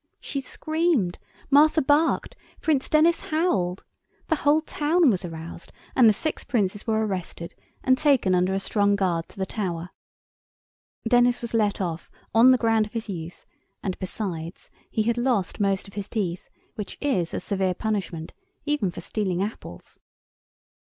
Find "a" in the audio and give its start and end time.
8.51-8.57, 17.31-17.39